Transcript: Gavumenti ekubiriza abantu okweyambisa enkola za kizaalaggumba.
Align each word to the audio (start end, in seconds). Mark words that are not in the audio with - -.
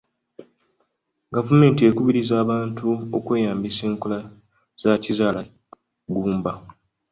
Gavumenti 1.35 1.81
ekubiriza 1.89 2.33
abantu 2.43 2.87
okweyambisa 3.17 3.81
enkola 3.89 4.19
za 4.81 4.91
kizaalaggumba. 5.03 6.51